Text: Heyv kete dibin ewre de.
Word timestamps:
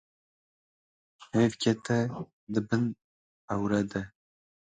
Heyv 1.31 1.53
kete 1.61 1.97
dibin 2.53 2.83
ewre 3.53 3.81
de. 3.91 4.01